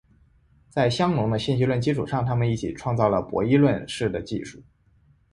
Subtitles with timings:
[0.67, 4.63] 在香农的信息论基础上他们一起创造了博弈论似的技术。